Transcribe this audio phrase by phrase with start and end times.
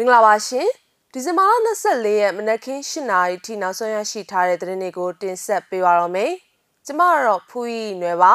[0.00, 0.68] မင်္ဂလာပါရှင်
[1.12, 6.32] ဒီဇင်ဘာလ24ရက်မနက်ခင်း8နာရီထိနောက်ဆုံးရရှိထားတဲ့သတင်းတွေကိုတင်ဆက်ပေးပါတော့မယ်
[6.86, 8.34] ကျမကတော့ဖူးရီနွယ်ပါ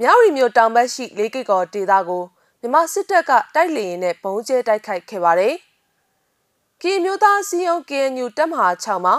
[0.00, 2.24] မြောက်ရီမြို့တောင်ဘက်ရှိလေးကိတ်ကောဒေသကို
[2.60, 5.54] မြမစစ်တပ်ကတိုက်လေရင်နဲ့ဘုံကျဲတိုက်ခိုက်ခဲ့ပါတယ်
[6.82, 9.14] ကီမျိုးသားစီယုံ KNU တပ်မဟာ6မှာ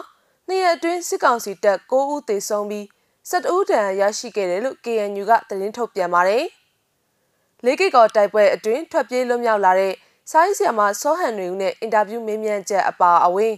[0.48, 2.86] နှစ်ရက်အတွင်းစစ်ကောင်စီတပ်9ဦးသေဆုံးပြီး
[3.30, 6.46] 7ဦးတန်ရရှိခဲ့တယ်လို့ KNU ကသတင်းထုတ်ပြန်ပါတယ်
[7.66, 9.95] လေးကိတ်ကောတိုက်ပွဲအတွင်းထွက်ပြေးလွတ်မြောက်လာတဲ့
[10.32, 13.54] ဆိုင်းဆီယမာစောဟန်တွေဦးနဲ့အင်တာဗျူးမေးမြန်းချက်အပါအဝင်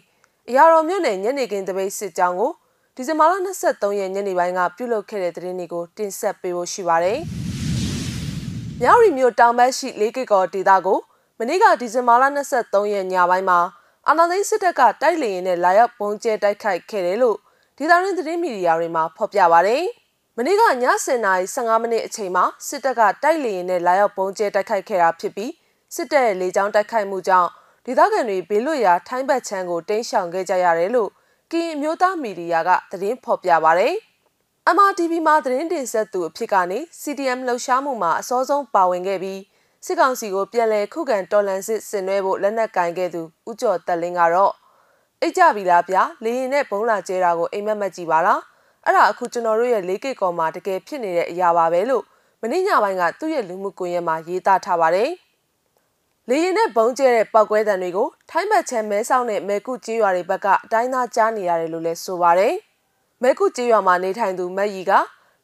[0.50, 2.52] အရာတော်မြို့နယ်ညနေခင်းတပိတ်စစ်ကြောင်းကို
[2.96, 3.34] ဒီဇင်ဘာလ
[3.66, 7.20] 23ရက်ညနေပိုင်းကပြုလုပ်ခဲ့တဲ့သတင်းတွေကိုတင်ဆက်ပေးဖို့ရှိပါတယ်။
[8.82, 11.00] မြောက်ရီမြို့တောင်ဘက်ရှိလေးကိတ်ကောဒေသကို
[11.40, 12.24] မနေ့ကဒီဇင်ဘာလ
[12.60, 13.60] 23ရက်ညပိုင်းမှာ
[14.08, 17.38] အာဏာသိမ်းစစ်တပ်ကတိုက်လေရင်နဲ့လာရောက်ပုံကျဲတိုက်ခိုက်ခဲ့တယ်လို့
[17.78, 19.84] ဒေသရင်းသတင်းမီဒီယာတွေမှာဖော်ပြပါတယ်။
[20.38, 20.68] မနေ့ကည
[21.06, 25.52] 7:15မိနစ်အချိန်မှာစစ်တပ်ကတိုက်လေရင်နဲ့လာရောက်ပုံကျဲတိုက်ခိုက်ခဲ့တာဖြစ်ပြီး
[25.96, 27.50] စစ်တပ်ရဲ့လေကြောင်းတိုက်ခိုက်မှုကြောင့်
[27.86, 31.09] ဒေသခံတွေဘေးလွတ်ရာထိုင်းဘက်ချမ်းကိုတင်းရှောင်ခဲ့ကြရတယ်လို့
[31.52, 33.95] ကရင်အမျိုးသားမီဒီယာကသတင်းဖော်ပြပါရယ်
[34.75, 39.42] MRTV မှာသတင်းတင်ဆက်သူအဖြစ်ကနေ CDM လှုပ်ရှားမှုမှာအစောဆုံးပါဝင်ခဲ့ပြီး
[39.86, 44.53] စစ်ကောင်စီကိုပြန်လည်ခုခံတော်လှန်စစ်ဆင်နွှဲဖို့လက်နက်ကင်ခဲ့သူဦးကျော်တက်လင်းကတော့
[45.22, 48.42] အိတ်ကြပြီလားဗျာလေရင်နဲ့ဘုံလာကျဲတာကိုအိမ်မက်မက်ကြည့်ပါလား
[48.86, 52.03] အဲ့ဒါအခုကျွန်တော်တို့ရဲ့လေးကိတ်ကော်မှာတကယ်ဖြစ်နေတဲ့အရာပါပဲလို့
[52.42, 55.12] မင်းညပိုင်းကသူ့ရဲ့လူမှုကွန်ရက်မှာရေးသားထားပါတယ်။
[56.30, 62.53] လေရင်နဲ့ဘုံကျဲတဲ့ပောက်ကွဲတံတွေကိုထိုင်းဘက်ချဲမဲဆောက်နဲ့မဲကုကျေးရွာတွေဘက်ကအတိုင်းသားကြားနေရတယ်လို့လည်းဆိုပါတယ်။
[63.23, 64.92] မဲကုကျေးရွာမှာနေထိုင်သူမက်ရီက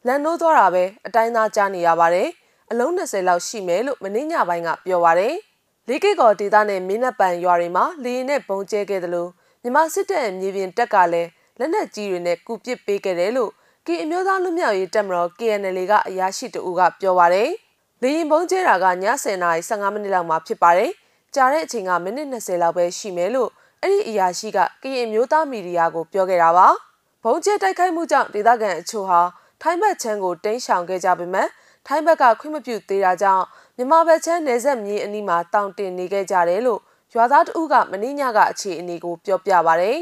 [0.06, 2.28] လန်နိုးသွားတာပဲအတိုင်းသားကြားနေရပါတယ်။
[2.70, 5.34] အလုံး20လောက်ရှိမယ်လို့မင်းညပိုင်းကပြောပါတယ်။
[5.88, 9.30] လေးကိတ်ကော်ဒေသနဲ့မင်းနက်ပန်ရွာတွေမှာလေရင်နဲ့ဘုံကျဲခဲ့တယ်လို့
[9.62, 13.50] မြမစစ်တပ်ရဲ့မြေပြင်တက်ကလည်းလက်နက်ကြီးတွေနဲ့ကူပစ်ပေးခဲ့တယ်လို့
[13.86, 17.50] ကီအမျိုးသားလူမျိုးရေးတပ်မတော် KNL ကအရာရှိတအူးကပြောပါတယ်။
[18.04, 18.90] လေရင်ပုံးကျဲတာကည
[19.24, 20.90] 10:15မိနစ်လောက်မှာဖြစ်ပါတယ်။
[21.34, 23.50] ကြာတဲ့အချိန်ကမိနစ်20လောက်ပဲရှိမယ်လို့
[23.82, 26.68] အဲ့ဒီအရာရှိကကရင်မျိုးသားမီဒီယာကိုပြောခဲ့တာပါ။
[27.24, 29.20] ဘုံကျဲတိုက်ခိုက်မှုကြောင့်ဒေသခံအချို့ဟာ
[29.62, 31.48] ထိုင်းဘက်ချမ်းကိုတင်းရှောင်ခဲ့ကြပေမဲ့
[31.86, 33.44] ထိုင်းဘက်ကခွင့်မပြုသေးတာကြောင့်
[33.76, 36.80] မြန်မာဘက်ချမ်းနယ်စပ်မြေအနီးမှာတောင်တင်နေခဲ့ကြတယ်လို့
[37.14, 39.92] ရွာသားတဦးကမင်းညကအခြေအနေကိုပြောပြပါဗျ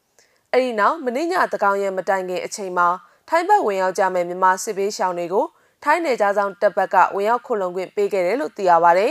[0.52, 2.88] ။အဲ့ဒီနောက်မင်းညတကောင်ရဲ့မတိုင်ခင်အချိန်မှာ
[3.28, 5.46] ထိုင်းဘက်ဝင်ရောက်ကြမဲ့မြန်မာစစ်ဘေးရှောင်တွေကို
[5.82, 9.08] ထိုင်းနယ်ကြားဆောင်တပ်ဘက်ကဝင်ရောက်ခုလုံခွင့်ပေးခဲ့တယ်လို့သိရပါဗျ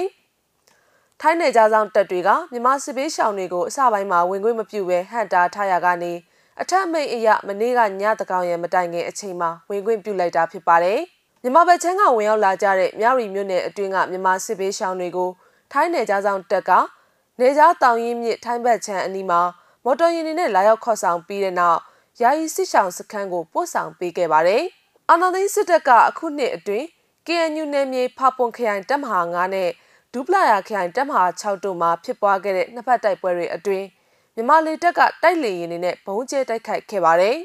[1.22, 6.14] ။ထိုင်းနယ်ကြားဆောင်တပ်တွေကမြန်မာစစ်ပေးရှောင်တွေကိုအစပိုင်းမှာဝင်ခွင့်မပြုဘဲဟန်တာထားရကနေ
[6.62, 11.00] အထက်မိတ်အရမနေ့ကညတကောင်ရဲ့မတိုင်ခင်အချိန်မှာဝင်ခွင့်ပြုလိုက်တာဖြစ်ပါတယ်။
[11.42, 15.30] မြန်မာဘက်ချမ်းကဝင်ရောက်လာကြတဲ့မြရီမြို့နယ်အတွင်းကမြန်မာစစ်ပေးရှောင်တွေကို
[15.72, 16.72] ထိုင်းနယ်ကြားဆောင်တပ်က
[17.40, 19.42] နေကြားတောင်ရင်မြစ်ထိုင်းဘက်ချမ်းအနီးမှာ
[19.84, 21.80] မော်တော်ယာဉ်တွေနဲ့လာရောက်ခေါ်ဆောင်ပြီးတဲ့နောက်
[22.22, 24.64] ယာယီစစ်ဆောင်စခန်းကိုပို့ဆောင်ပေးခဲ့ပါတယ်။
[25.12, 26.86] အာဏာသိမ်းစစ်တပ်ကအခုနှစ်အတွင်း
[27.28, 29.70] KNU နယ်မြေဖာပွန်ခရိုင်တပ်မဟာ9နဲ့
[30.14, 33.88] ဒူပလာယာခရိုင်တပ်မဟာ6တို့မှာဖြစ်ပွားခဲ့တဲ့နှစ်ဖက်တိုက်ပွဲတွေအတွင်း
[34.36, 37.38] မြန်မာလေတပ်ကတိုက်လေယာဉ်တွေနဲ့ဘုံကျဲတိုက်ခိုက်ခဲ့ပါတယ်။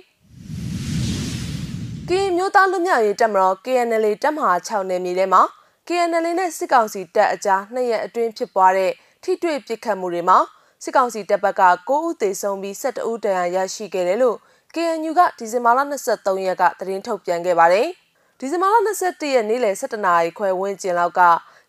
[2.09, 5.43] ကရင်မျိုးသားလူမျိုးရေးတပ်မတော် KNL တပ်မဟာ6နယ်မြေထဲမှာ
[5.89, 10.39] KNL နဲ့စစ်ကောင်စီတပ်အကြားနှစ်ရက်အတွင်းဖြစ်ပွားတဲ့ထိတွေ့ပစ်ခတ်မှုတွေမှာ
[10.83, 14.39] စစ်ကောင်စီတပ်ဘက်က9ဦးသေဆုံးပြီး12ဦးဒဏ်ရာရရှိခဲ့တယ်လို့
[14.77, 15.81] KNU ကဒီဇင်ဘာလ
[16.13, 17.89] 23ရက်ကသတင်းထုတ်ပြန်ခဲ့ပါတယ်။
[18.39, 21.23] ဒီဇင်ဘာလ21ရက်နေ့လယ်17နာရီခွဲဝန်းကျင်လောက်က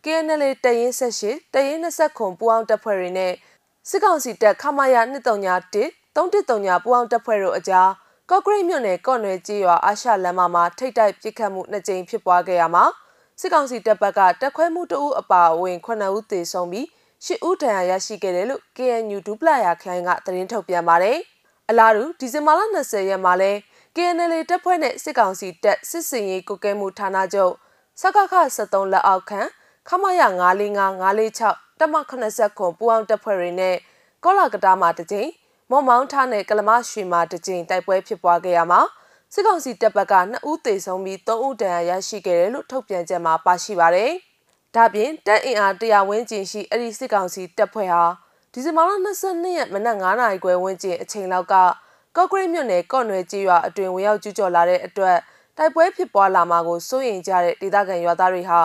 [0.03, 3.33] KNL တရင်78တရင်20ခုပူအောင်တပ်ဖွဲ့တွေနဲ့
[3.89, 5.83] စစ်ကောင်စီတပ်ခမာယာ231
[6.15, 7.89] 313ပူအောင်တပ်ဖွဲ့တို့အကြား
[8.29, 12.85] ကော့ဂရိတ်မြို့နယ်ကော့နွယ်ကြီးရွာအာရှလမ်းမမှာထိတ်တိုက်ပစ်ခတ်မှုနှစ်ကြိမ်ဖြစ်ပွားခဲ့ရမှာ
[13.39, 16.85] စစ်ကောင်စီတပ်ဘက်ကတက်ခွဲမှုတအုပ်အပါအဝင်9ဦးသေဆုံးပြီး
[17.25, 21.19] 10ဦးဒဏ်ရာရရှိခဲ့တယ်လို့ KNU ဒူပလာယာခိုင်ကသတင်းထုတ်ပြန်ပါတယ်။
[21.73, 23.51] အလားတူဒီဇင်ဘာလ20ရက်မှာလဲ
[23.95, 27.53] KNL တပ်ဖွဲ့နဲ့စစ်ကောင်စီတပ်စစ်စင်ရေးကုကဲမှုဌာနချုပ်
[28.01, 29.41] စကခ73လက်အောက်ခံ
[29.88, 33.75] ခမရ945 946တပ်မ89ခုပူအောင်တပ်ဖွဲ့တွေနဲ့
[34.23, 35.29] ကောလာကတာမှာတစ်ကြိမ်
[35.72, 38.81] မော်မောင်းထားနဲ့ကလမရွှေမှာတစ်ကြိမ်တိုက်ပွဲဖြစ်ပွားခဲ့ရမှာ
[39.33, 44.12] စစ်ကောင်စီတပ်ဘက်က2ဦးသေဆုံးပြီး3ဦးဒဏ်ရာရရှိခဲ့တယ်လို့ထုတ်ပြန်ချက်မှာပါရှိပါတယ်။
[44.75, 48.03] ဒါပြင်တပ်အင်အား100ဝန်းကျင်ရှိအဲ့ဒီစစ်ကောင်စီတပ်ဖွဲ့ဟာ
[48.55, 48.91] ဒီဇင်ဘာလ
[49.25, 51.55] 22ရက်မနက်9နာရီခွဲဝန်းကျင်အချိန်လောက်က
[52.15, 55.17] ကော့ဂရိတ်မြို့နယ်ကော့နွယ်ကြီးရွာအတွင်ဝင်ရောက်ကျူးကျော်လာတဲ့အတွက်
[55.57, 58.61] တိုက်ပွဲဖြစ်ပွားလာမှာကိုစိုးရိမ်ကြတဲ့ဒေသခံရွာသားတွေဟာ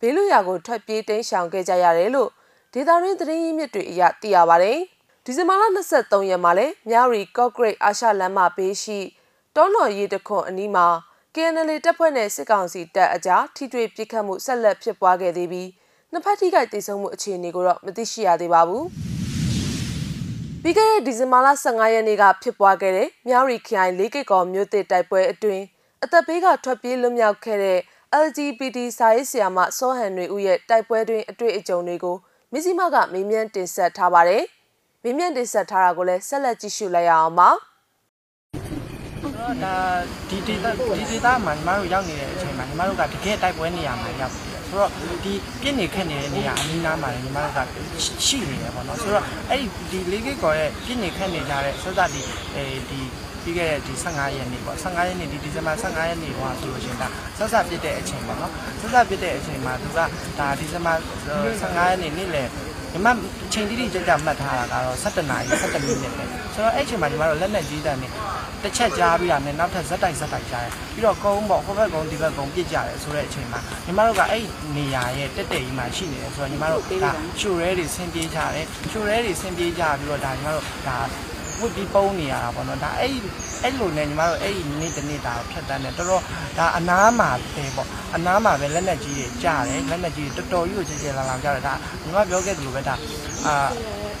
[0.00, 2.30] ဘေးလွတ်ရာကိုထွက်ပြေးတိမ်းရှောင်ခဲ့ကြရတယ်လို့
[2.72, 4.78] ဒေသရင်းသတင်းရင်းမြစ်တွေအရသိရပါတယ်။
[5.24, 5.62] ဒီဇင်ဘာလ
[5.94, 8.98] 23ရက်မှာလဲမြရီကော့ဂရိတ်အာရှလမ်းမဘေးရှိ
[9.56, 10.86] တောနော်ရီတခွန်အနီးမှာ
[11.34, 15.68] KNL တပ်ဖွဲ့နဲ့စစ်ကောင်စီတပ်အကြားထိတွေ့ပစ်ခတ်မှုဆက်လက်ဖြစ်ပွားခဲ့သေးပြီး
[16.12, 18.86] နှစ်ဖက်ထိခိုက်ဒေဆုံးမှုအခြေအနေကိုတော့မသိရှိရသေးပါဘူး။
[20.66, 25.64] ပြီးခဲ့တဲ့ဒီဇင်ဘာလ15ရက်နေ့ကဖြစ်ပွားခဲ့တဲ့မြောက်ရီခရိုင်လေးကိတ်ကော်မြို့သစ်တိုက်ပွဲအတွင်း
[26.04, 27.78] အသက်ဘေးကထွက်ပြေးလွတ်မြောက်ခဲ့တဲ့
[28.24, 32.16] LGBT စာရေးဆရာမစောဟန်တွေဦးရဲ့တိုက်ပွဲတွင်အတွေ့အကြုံတွေကို
[32.52, 34.44] မစ္စည်းမကမေးမြန်းတင်ဆက်ထားပါတယ်
[35.02, 37.50] မေးမြန်းတင်ဆက်ထားတာကိုလည်းဆက်လက်ကြည့်ရှုလိုက်ရအောင်ပါ
[39.62, 39.74] ဒါ
[40.28, 44.90] ဒီဒေတာဒီဒေတာမှာညီမတို့ရောက်နေတဲ့အချိန်မှာညီမတို့ကတကယ်တိုက်ပွဲနေရာမှာရောက်ပြီ ဆိုတော့
[45.24, 45.32] ဒီ
[45.62, 47.96] ပြစ်နေခက်နေတဲ့နေရာအနီးနားမှာညီမတို့က
[48.26, 52.22] ရှိနေတယ်ပေါ့နော်ဆိုတော့အဲ့ဒီဒီလေးကိကောရဲ့ပြစ်နေခက်နေကြတဲ့စသတိ
[52.54, 53.00] အဲဒီ
[53.42, 57.08] ပြီးခဲ့တဲ့ဒီ15ရက်နေ့ပေါ့15ရက်နေ့ဒီဒီဇင်ဘာ15ရက်နေ့ဟောဆိုလို့ရှိရင်ဒါ
[57.38, 59.98] ဆက်ဆက်ပြစ်တဲ့အချိန်ပေါ့နော်ဆက်ဆက်ပြစ်တဲ့အချိန်မှာသူက
[60.38, 60.94] ဒါဒီဇင်ဘာ
[61.40, 62.48] 15ရက်နေ့နေ့လယ်
[62.96, 63.08] ညီမ
[63.52, 68.08] ချိန်တိတိကျကျမှတ်ထားတာကတော့17နာရီ17မိနစ်ပဲဆိုတော့အဲ့အချိန်မှာညီမတို့လက်နဲ့ကြီးတန်းနေ
[68.62, 74.42] တစ်ချက်ကြားပြီးရတယ်နောက်ထပ်ဇက်တိုက်ဇက်တိုက်ကြားတယ်ပြီးတော့ကုန်းပေါ့ဟိုဘက်ကုန်းဒီဘက်ကုန်းပြစ်ကြတယ်ဆိုတဲ့အချိန်မှာညီမတို့ကအဲ့
[74.76, 77.10] နေရာရဲ့တက်တက်ကြီးမှာရှိနေတယ်ဆိုတော့ညီမတို့ဒါ
[77.40, 80.98] ရှိုရဲတွေဆင်းပြေးကြတယ်ရှိုရဲတွေဆင်းပြေးကြပြီးတော့ဒါညီမတို့ဒါ
[81.60, 83.10] ဝစ်ပြီးပုံးနေရတာပေါ့နော်ဒါအဲ့
[83.62, 86.22] အဲ့လိုနဲ့ညီမတို့အဲ့ဒီနေ့တစ်နေ့ဒါဖြတ်တန်းတယ်တော်တော်
[86.58, 92.94] ဒါအနားမှာပဲပေါ့အနားမှာပဲလက်နဲ့ကြီးတွေကြားတယ်လက်နဲ့ကြီးတော်တော်ကြီးကိုကြည်ကြည်လာလာကြားတယ်ဒါညီမပြောခဲ့သလိုပဲဒါ
[93.46, 93.54] အာ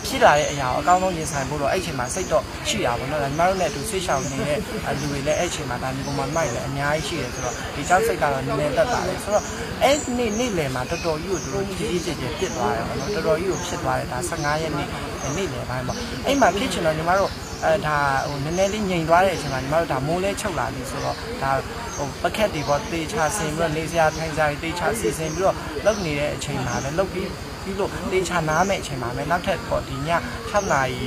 [0.04, 4.58] ဖြစ်လာတဲ့အရာကိုအကောင်းဆုံးရင်ဆိုင်ဖို့တော့အဲ့ချိန်မှာစိတ်တော့ရှိတာပေါ့နော်ဒါညီမတို့နဲ့အတူဆိတ်ရှောင်နေတဲ့
[5.00, 9.44] လူတွေလည်းအဲ့ချိန်မှာဒါညီကောင်မမိုက်လည်းအများကြီးရှိတယ်ဆိုတော့ဒီကြောက်စိတ်ကတော့နည်းနည်းတက်တာလေဆိုတော့
[9.82, 14.88] အဲ့နေ့နေ့လယ်မှာတော်တော်ကြီးကိုတို့ကြီးကြီးကျယ်ကျယ်ပြစ်သွားတယ်ပေါ့နော်တော်တော်ကြီးကိုဖြစ်သွားတယ်ဒါ15ရက်နေ့
[15.36, 17.30] နေ့လယ်ပိုင်းပေါ့အဲ့မှာဖြစ်ချင်တော့ညီမတို့
[17.64, 17.98] အဲဒါ
[18.28, 21.50] ဟိုနည်းနည်းလေးငြိမ်သွားတဲ့အချိန်မှာညီမတို့ဒါမိုးလဲချုပ်လာပြီဆိုတော့ဒါ
[21.96, 27.28] ဟိုပကက်တွေပေါ့တေချာဆင်ပြီးတော့နေစရာထိုင်စရာတေချာစီစဉ်ပြီးတော့လုပ်နေတဲ့အချိန်မှာလည်းလုပ်ပြီး
[27.66, 30.10] ပြီးလို့တေချာနားမဲ့အချိန်မှာပဲနောက်ထပ်ပေါ့ဒီည
[30.40, 31.02] 6နာရီ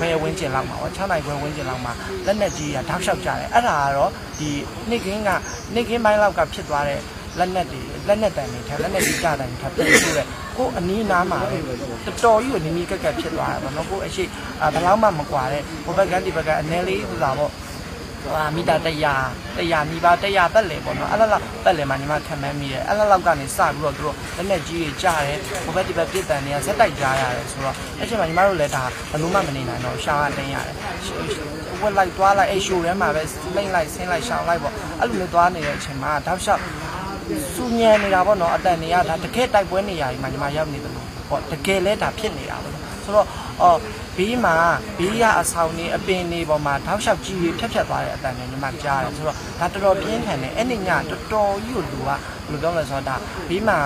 [0.00, 1.92] ဘယ်ဝင်းကျင်လောက်မှာပေါ့6နိုင်ခွဲဝင်းကျင်လောက်မှာ
[2.26, 4.50] လက်နဲ့ကြီးကတောက်လျှောက်ကြတယ်အဲ့ဒါကတော့ဒီ
[4.88, 5.30] နှစ်ကင်းက
[5.74, 7.00] နေကင်းပိုင်းလောက်ကဖြစ်သွားတဲ့
[7.38, 10.26] လက်နဲ့တွေလက်နဲ့တန်တွေထက်လက်နဲ့ကြီးကြတယ်ထပ်ပြီးဆိုတဲ့
[10.56, 11.78] ကိုအနီးနားမှာပဲတော်
[12.24, 14.24] တော်ကြီးကိုနီးနီးကက်ကက်ဖြစ်သွားတယ်ပေါ့နော်ကိုအရှိ
[14.72, 17.50] ဘယ်လောက်မှမကွာတဲ့ဟိုဘက်ကဒီဘက်ကအနည်းလေးဆိုတာပေါ့
[18.24, 18.90] ဟာမီတာ100
[19.56, 30.74] 100နီးပါး100တက်လေပေါ့နော်အဲ့လောက်တက်လေမှညီမခံမမိတယ်အဲ့လောက်ကနေစပြီးတော့သူတို့လက်နဲ့ကြီးတွေကြားတယ်ဟိုဘက်ဒီဘက်ပြစ်တန်တွေကဇက်တိုက်ကြားရတယ်ဆိုတော့အဲ့ချိန်မှာညီမတို့လည်းဒါဘလို့မှမနေနိုင်တော့ရှားတင်းရတယ်
[31.82, 33.22] ဝက်လိုက်သွားလိုက်အဲ့ရှိုထဲမှာပဲ
[33.56, 36.62] လိမ့်လိုက်ဆင်းလိုက်ရှောင်းလိုက်ပေါ့အဲ့လိုမျိုးသွားနေတဲ့အချိန်မှာတောက်လျှောက်
[37.54, 42.79] စူညံနေတာပေါ့နော်အတန်တွေကဒါတကယ်တိုက်ပွဲနေရာကြီးမှာညီမရောက်နေတယ်လို့ပေါ့တကယ်လဲဒါဖြစ်နေတာပေါ့
[43.10, 43.28] ဆိုတော့
[43.62, 43.78] အော်
[44.16, 44.56] ဘေးမှာ
[44.98, 52.20] ဘေးရအဆောင်နေအပင်နေပေါ်မှာထောက်လျှောက်ကြီးပြီးဖြတ်ဖြတ်သွားတဲ့အတန်တွေညီမကြားတယ်ဆိုတော့ဒါတော်တော်ပြင်းထန်တယ်အဲ့ဒီညတော်တော်ကြီးကိုလူကဘယ်
[52.50, 53.16] လိုပြောမလဲဆိုတော့ဒါ
[53.48, 53.78] ဘေးမှာ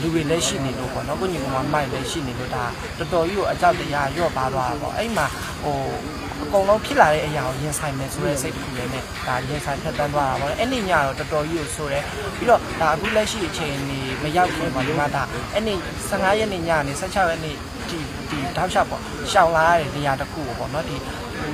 [0.00, 2.64] လူတွေလည်းရှိနေလို့ပေါ့နော်ကိုညီကောင်မမိုက်လည်းရှိနေလို့ဒါ
[2.98, 5.26] တော်တော်ကြီးကိုအကြောက်တရားရော့ပါသွားတာပေါ့အဲ့မှာ
[5.62, 5.78] ဟို
[6.42, 12.00] အကုန်လုံးဖြစ်လာတဲ့အရာကိုရင်ဆိုင်မယ်ဆိုတဲ့စိတ်တစ်ခုလည်းနဲ့ဒါရင်ဆိုင်ဖြတ်တန်းသွားတာပေါ့လေအဲ့ဒီညတော့တော်တော်ကြီးကိုဆိုရဲ
[12.36, 15.22] ပြီးတော့ဒါအခုလက်ရှိအချိန်နေမရောက်ခင်ပါဒီမှာဒါ
[15.54, 15.74] အဲ့ဒီ
[16.08, 17.56] 15ရက်နေ့ညနေ16ရက်နေ့
[17.90, 17.98] ဒီ
[18.30, 19.02] ဒီတောက်လျှောက်ပေါ့
[19.32, 20.96] ရှောင်လာရတဲ့နေရာတစ်ခုပေါ့နော်ဒီ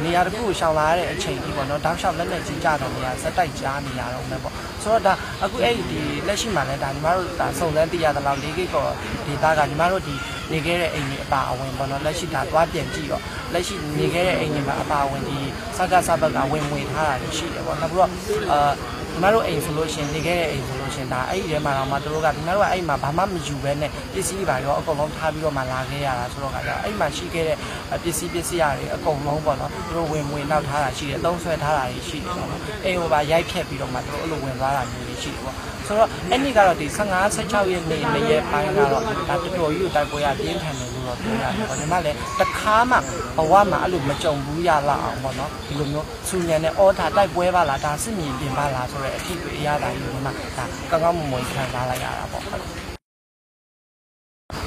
[0.05, 5.12] နေရာတစ်ခုကိုရှောင်လာရတဲ့အချိန်ကြီးပေါ့နော်တောက်လျှောက်လက်လက်ကြီးကြတဲ့နေရာစက်တိုက်ကြားနေရတော့မယ်ပေါ့ဆိုတော့ဒါ
[5.44, 8.87] အခုအဲ့ဒီလက်ရှိမှာလည်းဒါညီမတို့ဒါစုံစမ်းသိရသလောက်၄ဂိတ်ကော
[9.27, 10.15] ဒေတာကညီမတို့ဒီ
[10.53, 13.23] နေခဲ့တဲ့အိမ်ကြီးအပါအဝင်ပေါ့နော်လက်ရှိဒါသွားပြန်ကြည့်တော့
[13.53, 15.37] လက်ရှိနေခဲ့တဲ့အိမ်ကြီးမှာအပါအဝင်ဒီ
[15.77, 18.11] စကားစဘက်ကဝင်ဝင်ထားတာရှိတယ်ပေါ့နောက်ပြီးတော့
[18.53, 18.73] အာ
[19.17, 27.57] ညီမတို့အိမ်ဆိုလို့ရှင်နေခဲ့တဲ့အိမ်ဆိုလို့ရှင်ဒါအဲ့ဒီထဲမှာတော့မှတို့ကညီမတို့ကအဲ့မှာဘာမှမယူဘဲနဲ့ပစ္စည်းပါရောအကုန်လုံးထားပြီးတော့မှလာခဲ့ရတာဆိုတော့ကကြအဲ့မှာရှိခဲ့တဲ့
[28.03, 42.96] ပစ္စည်းပစ္စည်းတွေအကုန်လုံးပေါ့နော်တို့ဝင်ဝင်နောက်ထားတာရှိတယ်သုံးဆွဲထားတာရှိတယ်ပေါ့နော်အိမ်ဟိုပါရိုက်ဖြက်ပြီးတော့မှတို့အဲ့လိုဝင်သွားတာမျိုးတွေရှိတယ်ပေါ့ဆိုတော့အဲ့ဒီကတော့ဒီ15 16ရက်နေ့နေ့ရက်ပိုင်းကတော့ဒါတော်တော်ကြီးကိုတိုက်ပွဲရပြင်းထန်တယ်လို့ တော့ပြောရတယ်ပေါ့ညီမလည်းတခါမှ
[43.37, 52.87] ဘဝမှာအဲ့လိုမကြုံဘူးရလောက်အောင်ပေါ့နော်ဒီလိုမျိုးစူညံတဲ့အော်ဒါတိုက်ပွဲပါလားဒါစစ်မြင်ပြင်ပါလားဆိုတဲ့အဖြစ်တွေအရသာကြီးဒီမှာဒါကောင်းကောင်းမွန်မွန်ခံစားလိုက်ရတာပေါ့ဟုတ်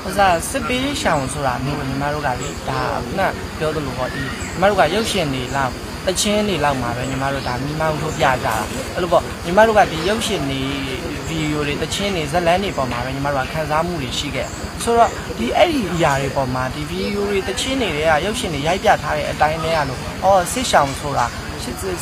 [0.08, 3.22] ဥစားစစ်ပေးရှောင်ဆိုတာမျိုးညီမတို့ကလေဒါခုန
[3.60, 5.74] ပြောသလိုပေါ့ဒီညီမတို့ကရုပ်ရှင်တွေလောက်
[6.06, 8.56] တချင်းတွေလောက်မှာပဲညီမတို့ဒါမိမောင်းထုတ်ပြကြတာ
[8.94, 10.62] အဲ့လိုပေါ့ညီမတို့ကဒီရုပ်ရှင်တွေ
[11.39, 14.48] ဗီဒီယိုတွေတချင်းတွေဇက်လန်းတွေပေါ်မှာပဲညီမတို့ကခံစားမှုတွေရှိခဲ့
[14.84, 21.25] ဆိုတော့ဒီအဲ့ဒီအရာတွေပေါ်မှာဒီဗီဒီယိုတွေတချင်းတွေကရုပ်ရှင်တွေရိုက်ပြထားတဲ့အတိုင်းလေးရလို့အော်စစ်ရှောင်ဆိုတာ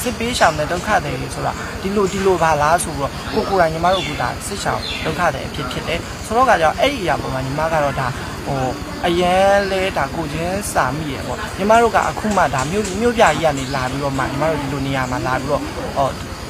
[0.01, 1.51] စစ်ပေးရှောင်တဲ့ဒုက္ခတွေဆိုတာ
[1.81, 8.07] ဒီလိုဒီလိုပါလားဆိုတော့ကိုကိုယ်တိုင်ညီမတို့ကဒါစစ်ရှောင်ဒုက္ခတွေအဖြစ်ဖြစ်တယ်ဆိုတော့ကကြောင့်အဲ့ဒီအရာပေါ်မှာညီမကတော့ဒါ
[8.45, 8.63] ဟို
[9.05, 15.61] အရန်လဲဒါကိုချင်းစာမိရပေါ့ညီမတို့ကအခုမှဒါမြို့မြို့ပြကြီးကနေလာပြီးတော့မှညီမတို့ဒီလိုနေရာမှာလာပြီးတော့
[15.97, 16.09] ဟော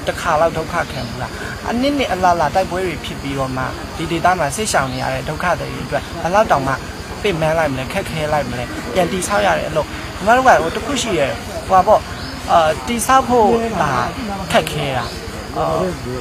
[0.10, 1.32] တခါလောက်ဒုက္ခခံဘူးလား
[1.70, 3.64] အနည်းနဲ့အလားလားတိုက်ပွဲတွေဖြစ်ပြီးတော့မှ
[3.98, 6.74] ဒီဒေသမှာဆိတ်ရှောင်နေရတဲ့ဒုက္ခတွေအတွက်ဘယ်လောက်တောင်မှ
[7.22, 11.28] ပြစ်မန်းလိုက်မလဲခက်ခဲလိုက်မလဲပြန်တီဆောက်ရတဲ့အလုပ်ညီမတို့ကဟိုတခုရှိရဲ
[11.68, 12.02] ဟိုပါပေါ့
[12.52, 13.48] အာတီဆောက်ဖို့
[13.82, 13.92] ဒါ
[14.52, 15.06] ခက်ခဲတာ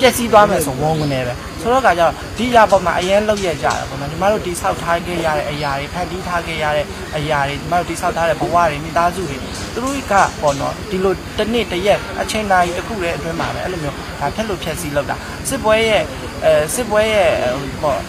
[0.00, 9.36] ပျက်စီးသွားမယ်ဆိုဝုန်းကနေပဲဆိုတော့ကကြောင့်ဒီအရာပေါ်မှာအရင်လောက်ရကြတယ်ပေါ့နော်ညီမတို့တိဆောက်ထားခဲ့ရတဲ့အရာတွေဖန်တီးထားခဲ့ရတဲ့အရာတွေညီမတို့တိဆောက်ထားတဲ့ဘဝတွေမိသားစုတွေ
[9.74, 15.16] သူတို့ကပေါ့နော်ဒီလိုတစ်နေ့တစ်ရက်အချိန်တိုင်းတစ်ခုတည်းအတွင်းမှာပဲအဲ့လိုမျိုးဒါဖက်လို့ဖြက်စီးလောက်တာ
[15.48, 16.02] စစ်ပွဲရဲ့
[16.44, 17.30] အဲစစ်ပွဲရဲ့
[17.82, 18.00] ပေါ့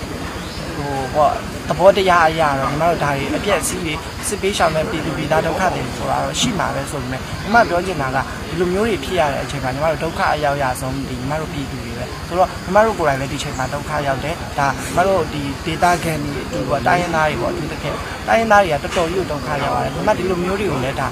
[0.76, 1.34] ဟိုပေါ့
[1.70, 3.94] သဘောတရားအရာတော့ညီမတို့ဒါတွေအပြည့်အစည်းတွေ
[4.28, 8.18] စစ်ပေးရှောင်တဲ့ပြည်သူပြည်သားဒုက္ခတွေဆိုတာတော့ရှိမှာပဲဆိုပေမဲ့ညီမပြောချင်တာက
[8.50, 17.96] ဒီလိုမျိုးတွေဖြစ်ရတဲ့အချိန်မှာညီမတို့ဒုက္ခအရောက်ရဆုံးဒီညီမတို့ပြည်သူတွေပဲဆိုတော့ညီမတို့ကိုယ်တိုင်လည်းဒီချိန်မှာဒုက္ခရောက်တယ်ဒါညီမတို့ဒီဒေတာကန်တွေဒီပေါ့တိုင်းရင်းသားတွေပေါ့ဒီတစ်ခက်
[18.28, 21.08] တိုင်းရင်းသားတွေကတော်တော်ကြီးဒုက္ခရောက်ရတယ်ညီမဒီလိုမျိုးတွေကိုလည်းဒါ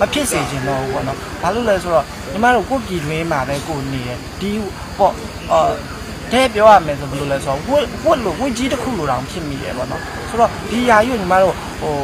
[0.00, 4.50] မဖြစ်စေချင်တော့ဘူးပေါ့နော်ဘာလို့လဲဆိုတော့ညီမတို့ကိုယ်ပြည်တွင်းမှာပဲကိုယ်နေတယ်ဒီ
[4.98, 5.14] ပေါ့
[5.52, 5.72] အော်
[6.32, 11.94] တဲ့ပြောရမယ်ဆိုဘယ်လိုလဲဆိုတော့ဝတ်ဝတ်လို့ဝတ်ကြီးတစ်ခုလိုတောင်ဖြစ်မိတယ်ပေါ့နော်ဆိုတော့ဒီຢာကြီးကိုညီမတို့ဟို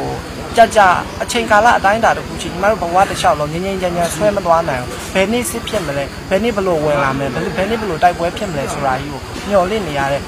[0.57, 0.79] ကြကြ
[1.23, 10.21] အချိန်ကာလအတိုင်းအတာတစ်ခုချင်းညီမတို့ဘဝတစ်လျှောက်လုံးငြင်းငြင်းချမ်းချမ်းဆွဲမသွားနိုင်ဘူးဘယ်နေ့စစ်ဖြစ်မလဲဘယ်နေ့ဘလို့ဝင်လာမလဲဘယ်ဘယ်နေ့ဘလို့တိုက်ပွဲဖြစ်မလဲဆိုတာကြီးကိုညှော်လင့်နေရတဲ့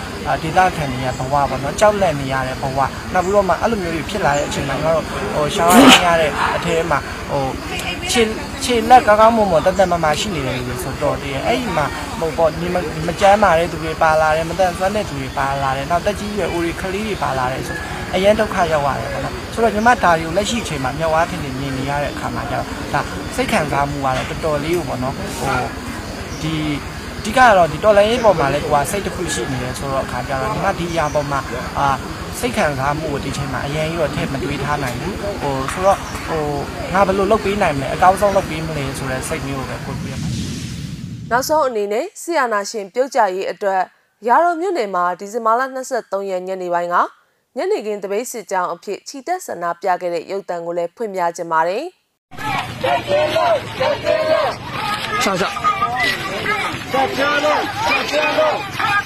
[0.44, 2.80] ဒေသခံတွေကဘဝပေါ့နော်ကြောက်လန့်နေရတဲ့ဘဝ
[3.14, 7.44] နောက်ပြီးတော့မှအဲ့လိုမျိုးတွေဖြစ်လာတဲ့အချိန်မှာညီမတို့ဟိုရှောင်းရရတဲ့အထဲမှာဟို
[8.12, 8.22] ခြေ
[8.64, 11.86] ခြေလက်ကောင်းကောင်းမွန်မွန်တက်တက်မမရှိနေတယ်လို့ဆိုတော့တည်းအဲ့ဒီမှာ
[12.20, 12.68] ဟိုပေါ့ဒီ
[13.08, 17.78] မကြမ်းမာတဲ့သူတွေပါလာတယ်မတန်ဆွမ်းတဲ့သူတွေပါလာတယ်နောက်တက်ကြီးရွယ်ဦးတွေကလေးတွေပါလာတယ်ဆို
[18.16, 23.02] အရင်ဒုက္ခရောက်ရတယ်ပေါ့နော်ဆိုတော့ညီမဒါယူလက်ရှိအချိန်မှာမြောက်ဝါထင်နေမြင်နေရတဲ့အခါမှာကျတော့ဒါ
[23.36, 25.28] စိတ်ခံစားမှုကတော့တော်တော်လေးကိုပေါ့နော်ဟို
[26.42, 26.54] ဒီ
[27.24, 31.40] ဒီကတော့ဒီတော်လိုင်းရေးပေါ်မှာလည်းကိုကစိတ်တစ်ခုရှိနေတယ်ဆိုတော့အခါကျတော့ညီမဒီအရာပေါ်မှာ
[31.80, 31.88] အာ
[32.42, 36.44] စိတ်ခံစားမှုကိုဒီချိန်မှာအရင်ကြီးတော့ထည့်မတွေးထားနိုင်ဘူးဟိုဆိုတော့ဟို
[36.94, 40.30] ငါဘယ်လိုလုပ်ပေးနိုင်မလဲအကောင်းဆုံးလုပ်ပေးမလဲဆိုတဲ့စိတ်မျိုးကိုပဲပို့ပြရမှာ
[41.32, 43.82] နောက်ဆုံးအနေနဲ့ဆီယနာရှင်ပြုတ်ကြရေးအတွက်
[44.28, 45.62] ရာတော်မြို့နယ်မှာဒီဇင်ဘာလ
[45.96, 46.96] 23ရက်ညနေပိုင်းက
[47.58, 51.84] ညနေခင်းတပိတ်စစ်ကြောင်းအဖြစ်ခြိတက်ဆန္ဒပြခဲ့တဲ့ရုပ်တံကိုလည်းဖွင့်ပြခြင်းပါတယ်။
[52.84, 57.30] ချာချာချာချာချာ
[58.12, 58.99] ချာ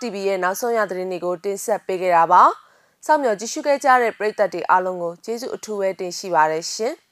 [0.00, 2.42] TV ရဲ့နောက်ဆုံးရသတင်းတွေကိုတင်ဆက်ပေးခဲ့တာပါ။
[3.06, 6.94] စောင့်မျှော်ကြည့်ရှုခဲ့ကြတဲ့ပရိသတ်တွေအားလုံးကိုကျေးဇူးအထူးပဲတင်ရှိပါတယ်ရှင်။